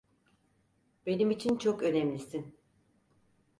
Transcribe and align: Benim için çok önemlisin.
Benim 1.05 1.31
için 1.31 1.55
çok 1.57 1.83
önemlisin. 1.83 2.57